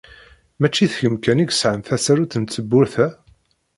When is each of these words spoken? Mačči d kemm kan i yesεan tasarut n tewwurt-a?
Mačči 0.59 0.85
d 0.91 0.93
kemm 0.99 1.15
kan 1.23 1.43
i 1.43 1.45
yesεan 1.47 1.79
tasarut 1.85 2.33
n 2.37 2.43
tewwurt-a? 2.45 3.07